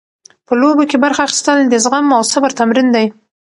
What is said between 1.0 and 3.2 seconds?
برخه اخیستل د زغم او صبر تمرین دی.